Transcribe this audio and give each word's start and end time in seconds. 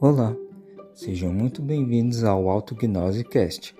Olá, 0.00 0.32
sejam 0.94 1.32
muito 1.32 1.60
bem-vindos 1.60 2.22
ao 2.22 2.48
Autognose 2.48 3.24
Cast, 3.24 3.74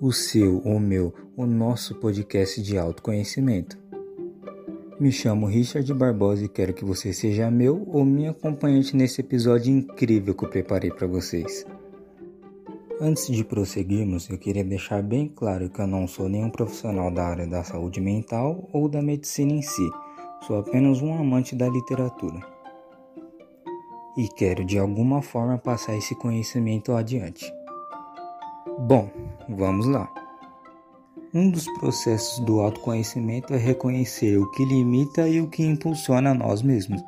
o 0.00 0.10
seu, 0.10 0.58
o 0.58 0.80
meu, 0.80 1.14
o 1.36 1.46
nosso 1.46 1.94
podcast 2.00 2.60
de 2.60 2.76
autoconhecimento. 2.76 3.78
Me 4.98 5.12
chamo 5.12 5.46
Richard 5.46 5.94
Barbosa 5.94 6.44
e 6.44 6.48
quero 6.48 6.74
que 6.74 6.84
você 6.84 7.12
seja 7.12 7.48
meu 7.48 7.86
ou 7.92 8.04
minha 8.04 8.32
acompanhante 8.32 8.96
nesse 8.96 9.20
episódio 9.20 9.72
incrível 9.72 10.34
que 10.34 10.46
eu 10.46 10.50
preparei 10.50 10.90
para 10.90 11.06
vocês. 11.06 11.64
Antes 13.00 13.28
de 13.28 13.44
prosseguirmos, 13.44 14.28
eu 14.28 14.36
queria 14.36 14.64
deixar 14.64 15.00
bem 15.00 15.28
claro 15.28 15.70
que 15.70 15.80
eu 15.80 15.86
não 15.86 16.08
sou 16.08 16.28
nenhum 16.28 16.50
profissional 16.50 17.08
da 17.12 17.24
área 17.24 17.46
da 17.46 17.62
saúde 17.62 18.00
mental 18.00 18.68
ou 18.72 18.88
da 18.88 19.00
medicina 19.00 19.52
em 19.52 19.62
si, 19.62 19.88
sou 20.44 20.58
apenas 20.58 21.00
um 21.00 21.16
amante 21.16 21.54
da 21.54 21.68
literatura 21.68 22.53
e 24.16 24.28
quero 24.28 24.64
de 24.64 24.78
alguma 24.78 25.22
forma 25.22 25.58
passar 25.58 25.96
esse 25.96 26.14
conhecimento 26.14 26.92
adiante. 26.92 27.52
Bom, 28.80 29.10
vamos 29.48 29.86
lá. 29.86 30.12
Um 31.32 31.50
dos 31.50 31.66
processos 31.78 32.38
do 32.44 32.60
autoconhecimento 32.60 33.52
é 33.54 33.56
reconhecer 33.56 34.38
o 34.38 34.50
que 34.52 34.64
limita 34.64 35.28
e 35.28 35.40
o 35.40 35.48
que 35.48 35.64
impulsiona 35.64 36.32
nós 36.32 36.62
mesmos. 36.62 37.02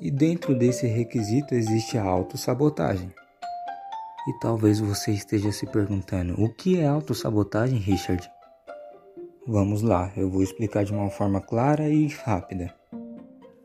E 0.00 0.10
dentro 0.10 0.54
desse 0.54 0.86
requisito 0.86 1.54
existe 1.54 1.98
a 1.98 2.04
autossabotagem. 2.04 3.12
E 4.26 4.32
talvez 4.40 4.80
você 4.80 5.10
esteja 5.10 5.50
se 5.52 5.66
perguntando: 5.66 6.40
o 6.40 6.48
que 6.54 6.78
é 6.78 6.86
autossabotagem, 6.86 7.78
Richard? 7.78 8.30
Vamos 9.46 9.82
lá, 9.82 10.10
eu 10.16 10.30
vou 10.30 10.42
explicar 10.42 10.84
de 10.84 10.92
uma 10.92 11.10
forma 11.10 11.40
clara 11.40 11.88
e 11.88 12.06
rápida. 12.06 12.74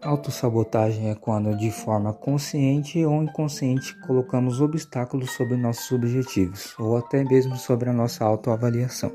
Autossabotagem 0.02 1.10
é 1.10 1.16
quando, 1.16 1.58
de 1.58 1.70
forma 1.72 2.14
consciente 2.14 3.04
ou 3.04 3.22
inconsciente, 3.22 3.94
colocamos 4.08 4.62
obstáculos 4.62 5.32
sobre 5.32 5.58
nossos 5.58 5.92
objetivos 5.92 6.74
ou 6.80 6.96
até 6.96 7.22
mesmo 7.26 7.58
sobre 7.58 7.90
a 7.90 7.94
nossa 7.94 8.24
autoavaliação. 8.24 9.12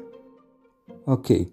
Ok, 1.06 1.50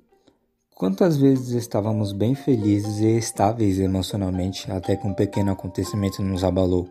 quantas 0.75 1.15
vezes 1.15 1.51
estávamos 1.51 2.11
bem 2.11 2.35
felizes 2.35 2.99
e 2.99 3.17
estáveis 3.17 3.79
emocionalmente 3.79 4.69
até 4.69 4.97
que 4.97 5.07
um 5.07 5.13
pequeno 5.13 5.53
acontecimento 5.53 6.21
nos 6.21 6.43
abalou? 6.43 6.89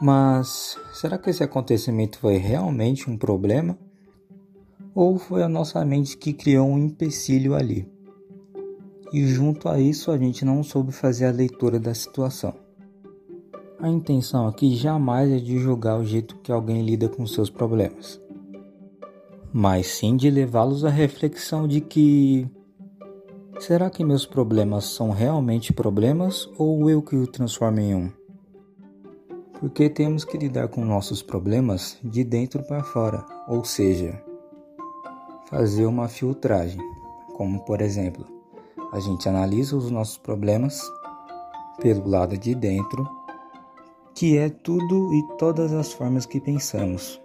Mas 0.00 0.76
será 0.92 1.16
que 1.18 1.30
esse 1.30 1.44
acontecimento 1.44 2.18
foi 2.18 2.36
realmente 2.36 3.08
um 3.08 3.16
problema? 3.16 3.78
Ou 4.92 5.16
foi 5.20 5.44
a 5.44 5.48
nossa 5.48 5.84
mente 5.84 6.16
que 6.16 6.32
criou 6.32 6.66
um 6.66 6.78
empecilho 6.78 7.54
ali? 7.54 7.88
E 9.12 9.26
junto 9.26 9.68
a 9.68 9.78
isso 9.78 10.10
a 10.10 10.16
gente 10.16 10.44
não 10.44 10.62
soube 10.62 10.90
fazer 10.90 11.26
a 11.26 11.30
leitura 11.30 11.78
da 11.78 11.94
situação. 11.94 12.54
A 13.78 13.88
intenção 13.88 14.46
aqui 14.46 14.74
jamais 14.74 15.30
é 15.30 15.38
de 15.38 15.58
julgar 15.58 15.98
o 15.98 16.04
jeito 16.04 16.36
que 16.36 16.52
alguém 16.52 16.82
lida 16.82 17.08
com 17.08 17.26
seus 17.26 17.50
problemas, 17.50 18.20
mas 19.52 19.88
sim 19.88 20.16
de 20.16 20.30
levá-los 20.30 20.84
à 20.84 20.88
reflexão 20.88 21.66
de 21.68 21.80
que 21.80 22.46
será 23.58 23.90
que 23.90 24.04
meus 24.04 24.24
problemas 24.24 24.84
são 24.84 25.10
realmente 25.10 25.72
problemas 25.72 26.48
ou 26.56 26.88
eu 26.88 27.02
que 27.02 27.16
o 27.16 27.26
transformo 27.26 27.80
em 27.80 27.94
um? 27.94 28.10
Porque 29.58 29.88
temos 29.88 30.24
que 30.24 30.38
lidar 30.38 30.68
com 30.68 30.84
nossos 30.84 31.22
problemas 31.22 31.98
de 32.02 32.24
dentro 32.24 32.62
para 32.64 32.82
fora, 32.82 33.24
ou 33.46 33.64
seja, 33.64 34.20
fazer 35.48 35.86
uma 35.86 36.08
filtragem, 36.08 36.80
como 37.36 37.64
por 37.64 37.80
exemplo, 37.80 38.41
a 38.92 39.00
gente 39.00 39.26
analisa 39.26 39.74
os 39.74 39.90
nossos 39.90 40.18
problemas 40.18 40.78
pelo 41.80 42.06
lado 42.06 42.36
de 42.36 42.54
dentro, 42.54 43.08
que 44.14 44.36
é 44.36 44.50
tudo 44.50 45.14
e 45.14 45.36
todas 45.38 45.72
as 45.72 45.92
formas 45.92 46.26
que 46.26 46.38
pensamos. 46.38 47.20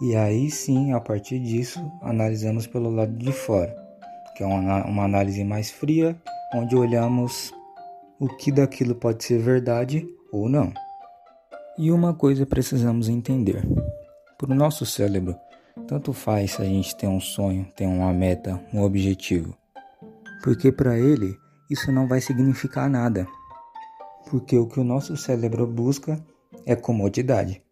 E 0.00 0.16
aí 0.16 0.50
sim, 0.50 0.92
a 0.92 1.00
partir 1.00 1.38
disso, 1.38 1.78
analisamos 2.00 2.66
pelo 2.66 2.90
lado 2.90 3.12
de 3.12 3.30
fora, 3.30 3.76
que 4.34 4.42
é 4.42 4.46
uma, 4.46 4.86
uma 4.86 5.04
análise 5.04 5.44
mais 5.44 5.70
fria, 5.70 6.16
onde 6.54 6.74
olhamos 6.74 7.52
o 8.18 8.26
que 8.26 8.50
daquilo 8.50 8.94
pode 8.94 9.22
ser 9.22 9.38
verdade 9.38 10.08
ou 10.32 10.48
não. 10.48 10.72
E 11.76 11.92
uma 11.92 12.14
coisa 12.14 12.46
precisamos 12.46 13.08
entender: 13.10 13.62
para 14.38 14.50
o 14.50 14.54
nosso 14.54 14.86
cérebro, 14.86 15.36
tanto 15.86 16.14
faz 16.14 16.52
se 16.52 16.62
a 16.62 16.64
gente 16.64 16.96
tem 16.96 17.08
um 17.08 17.20
sonho, 17.20 17.66
tem 17.76 17.86
uma 17.86 18.12
meta, 18.14 18.58
um 18.72 18.82
objetivo 18.82 19.54
porque 20.44 20.70
para 20.70 20.98
ele 20.98 21.40
isso 21.70 21.90
não 21.90 22.06
vai 22.06 22.20
significar 22.20 22.90
nada. 22.90 23.26
Porque 24.28 24.58
o 24.58 24.66
que 24.66 24.78
o 24.78 24.84
nosso 24.84 25.16
cérebro 25.16 25.66
busca 25.66 26.22
é 26.66 26.76
comodidade. 26.76 27.62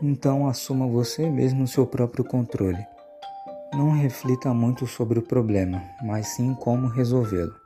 Então 0.00 0.46
assuma 0.46 0.86
você 0.86 1.28
mesmo 1.28 1.66
seu 1.66 1.84
próprio 1.84 2.24
controle. 2.24 2.86
Não 3.72 3.90
reflita 3.90 4.54
muito 4.54 4.86
sobre 4.86 5.18
o 5.18 5.22
problema, 5.22 5.82
mas 6.04 6.28
sim 6.36 6.54
como 6.54 6.86
resolvê-lo. 6.86 7.56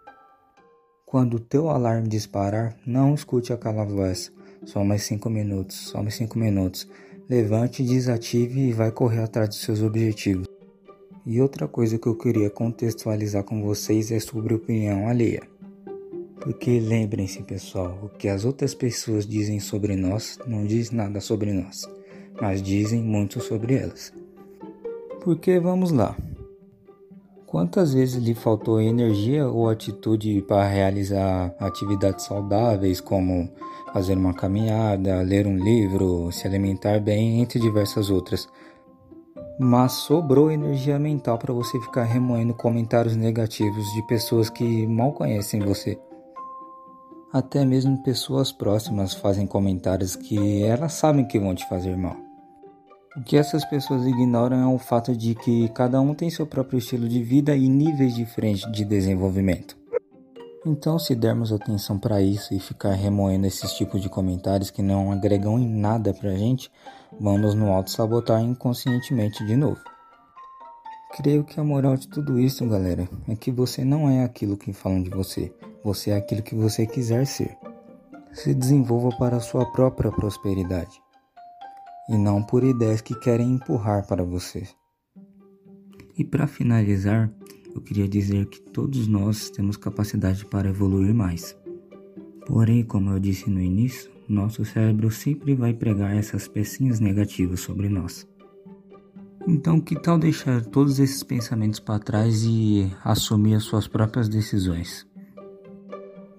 Quando 1.04 1.34
o 1.34 1.40
teu 1.40 1.68
alarme 1.68 2.08
disparar, 2.08 2.74
não 2.86 3.14
escute 3.14 3.52
aquela 3.52 3.84
voz. 3.84 4.32
Só 4.64 4.82
mais 4.82 5.02
cinco 5.02 5.28
minutos, 5.28 5.76
só 5.76 6.02
mais 6.02 6.14
cinco 6.14 6.38
minutos. 6.38 6.88
Levante, 7.28 7.82
desative 7.82 8.60
e 8.68 8.72
vai 8.72 8.90
correr 8.90 9.22
atrás 9.22 9.50
dos 9.50 9.60
seus 9.60 9.82
objetivos. 9.82 10.48
E 11.26 11.40
outra 11.40 11.68
coisa 11.68 11.98
que 11.98 12.06
eu 12.06 12.14
queria 12.14 12.48
contextualizar 12.48 13.44
com 13.44 13.62
vocês 13.62 14.10
é 14.10 14.18
sobre 14.18 14.54
opinião 14.54 15.06
alheia. 15.06 15.42
Porque 16.40 16.80
lembrem-se, 16.80 17.42
pessoal, 17.42 17.98
o 18.02 18.08
que 18.08 18.26
as 18.26 18.46
outras 18.46 18.74
pessoas 18.74 19.26
dizem 19.26 19.60
sobre 19.60 19.94
nós 19.94 20.38
não 20.46 20.64
diz 20.64 20.90
nada 20.90 21.20
sobre 21.20 21.52
nós, 21.52 21.82
mas 22.40 22.62
dizem 22.62 23.02
muito 23.02 23.40
sobre 23.40 23.74
elas. 23.74 24.12
Porque 25.22 25.60
vamos 25.60 25.90
lá. 25.90 26.16
Quantas 27.44 27.92
vezes 27.92 28.22
lhe 28.22 28.34
faltou 28.34 28.80
energia 28.80 29.46
ou 29.46 29.68
atitude 29.68 30.40
para 30.42 30.66
realizar 30.66 31.54
atividades 31.58 32.24
saudáveis, 32.24 33.00
como 33.00 33.50
fazer 33.92 34.16
uma 34.16 34.32
caminhada, 34.32 35.20
ler 35.20 35.46
um 35.46 35.58
livro, 35.58 36.30
se 36.32 36.46
alimentar 36.46 37.00
bem, 37.00 37.40
entre 37.40 37.58
diversas 37.58 38.08
outras, 38.08 38.48
mas 39.62 39.92
sobrou 39.92 40.50
energia 40.50 40.98
mental 40.98 41.36
para 41.36 41.52
você 41.52 41.78
ficar 41.82 42.04
remoendo 42.04 42.54
comentários 42.54 43.14
negativos 43.14 43.84
de 43.92 44.00
pessoas 44.06 44.48
que 44.48 44.86
mal 44.86 45.12
conhecem 45.12 45.60
você. 45.60 46.00
Até 47.30 47.62
mesmo 47.62 48.02
pessoas 48.02 48.50
próximas 48.50 49.12
fazem 49.12 49.46
comentários 49.46 50.16
que 50.16 50.62
elas 50.62 50.94
sabem 50.94 51.26
que 51.26 51.38
vão 51.38 51.54
te 51.54 51.68
fazer 51.68 51.94
mal. 51.94 52.16
O 53.14 53.22
que 53.22 53.36
essas 53.36 53.62
pessoas 53.66 54.06
ignoram 54.06 54.56
é 54.56 54.66
o 54.66 54.78
fato 54.78 55.14
de 55.14 55.34
que 55.34 55.68
cada 55.68 56.00
um 56.00 56.14
tem 56.14 56.30
seu 56.30 56.46
próprio 56.46 56.78
estilo 56.78 57.06
de 57.06 57.22
vida 57.22 57.54
e 57.54 57.68
níveis 57.68 58.14
diferentes 58.14 58.70
de 58.72 58.82
desenvolvimento. 58.82 59.76
Então, 60.64 60.98
se 60.98 61.14
dermos 61.14 61.52
atenção 61.52 61.98
para 61.98 62.22
isso 62.22 62.54
e 62.54 62.58
ficar 62.58 62.92
remoendo 62.92 63.46
esses 63.46 63.74
tipos 63.74 64.00
de 64.00 64.08
comentários 64.08 64.70
que 64.70 64.80
não 64.80 65.12
agregam 65.12 65.58
em 65.58 65.68
nada 65.68 66.14
pra 66.14 66.34
gente, 66.34 66.70
vamos 67.20 67.54
no 67.54 67.70
auto-sabotar 67.70 68.42
inconscientemente 68.42 69.44
de 69.44 69.54
novo. 69.54 69.80
Creio 71.16 71.44
que 71.44 71.60
a 71.60 71.64
moral 71.64 71.96
de 71.96 72.08
tudo 72.08 72.38
isso, 72.38 72.66
galera, 72.66 73.06
é 73.28 73.36
que 73.36 73.50
você 73.50 73.84
não 73.84 74.08
é 74.08 74.24
aquilo 74.24 74.56
que 74.56 74.72
falam 74.72 75.02
de 75.02 75.10
você, 75.10 75.52
você 75.84 76.10
é 76.10 76.16
aquilo 76.16 76.42
que 76.42 76.54
você 76.54 76.86
quiser 76.86 77.26
ser. 77.26 77.58
Se 78.32 78.54
desenvolva 78.54 79.14
para 79.18 79.36
a 79.36 79.40
sua 79.40 79.70
própria 79.70 80.10
prosperidade 80.10 81.02
e 82.08 82.16
não 82.16 82.42
por 82.42 82.64
ideias 82.64 83.00
que 83.00 83.14
querem 83.14 83.52
empurrar 83.52 84.06
para 84.06 84.24
você. 84.24 84.66
E 86.16 86.24
para 86.24 86.46
finalizar, 86.46 87.30
eu 87.74 87.80
queria 87.80 88.08
dizer 88.08 88.46
que 88.46 88.60
todos 88.60 89.06
nós 89.06 89.50
temos 89.50 89.76
capacidade 89.76 90.44
para 90.46 90.68
evoluir 90.68 91.14
mais. 91.14 91.56
Porém, 92.46 92.84
como 92.84 93.10
eu 93.10 93.18
disse 93.18 93.50
no 93.50 93.60
início, 93.60 94.10
nosso 94.32 94.64
cérebro 94.64 95.10
sempre 95.10 95.54
vai 95.54 95.72
pregar 95.72 96.16
essas 96.16 96.46
pecinhas 96.46 97.00
negativas 97.00 97.60
sobre 97.60 97.88
nós. 97.88 98.26
Então, 99.48 99.80
que 99.80 99.98
tal 99.98 100.18
deixar 100.18 100.62
todos 100.66 100.98
esses 100.98 101.22
pensamentos 101.22 101.80
para 101.80 101.98
trás 101.98 102.44
e 102.44 102.90
assumir 103.02 103.54
as 103.54 103.64
suas 103.64 103.88
próprias 103.88 104.28
decisões? 104.28 105.06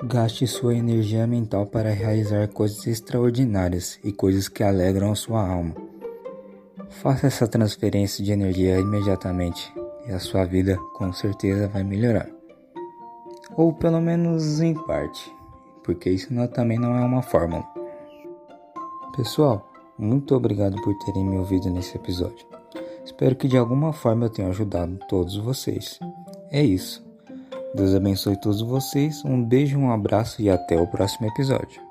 Gaste 0.03 0.47
sua 0.47 0.75
energia 0.75 1.27
mental 1.27 1.65
para 1.65 1.91
realizar 1.91 2.47
coisas 2.47 2.85
extraordinárias 2.87 3.99
e 4.03 4.11
coisas 4.11 4.47
que 4.47 4.63
alegram 4.63 5.11
a 5.11 5.15
sua 5.15 5.47
alma. 5.47 5.75
Faça 6.89 7.27
essa 7.27 7.47
transferência 7.47 8.23
de 8.23 8.31
energia 8.31 8.79
imediatamente 8.79 9.73
e 10.07 10.11
a 10.11 10.19
sua 10.19 10.45
vida 10.45 10.77
com 10.93 11.11
certeza 11.11 11.67
vai 11.67 11.83
melhorar. 11.83 12.29
Ou 13.55 13.73
pelo 13.73 13.99
menos 13.99 14.61
em 14.61 14.73
parte, 14.73 15.31
porque 15.83 16.09
isso 16.09 16.29
também 16.49 16.79
não 16.79 16.95
é 16.97 17.03
uma 17.03 17.21
fórmula. 17.21 17.80
Pessoal, 19.15 19.69
muito 19.97 20.33
obrigado 20.35 20.81
por 20.81 20.97
terem 20.99 21.25
me 21.25 21.37
ouvido 21.37 21.69
nesse 21.69 21.97
episódio. 21.97 22.45
Espero 23.03 23.35
que 23.35 23.47
de 23.47 23.57
alguma 23.57 23.91
forma 23.91 24.25
eu 24.25 24.29
tenha 24.29 24.47
ajudado 24.47 24.97
todos 25.09 25.35
vocês. 25.35 25.99
É 26.49 26.63
isso. 26.63 27.05
Deus 27.75 27.93
abençoe 27.93 28.39
todos 28.39 28.61
vocês. 28.61 29.23
Um 29.25 29.43
beijo, 29.43 29.77
um 29.77 29.91
abraço 29.91 30.41
e 30.41 30.49
até 30.49 30.79
o 30.79 30.87
próximo 30.87 31.27
episódio. 31.27 31.90